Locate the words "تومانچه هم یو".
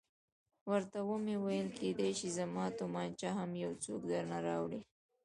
2.79-3.71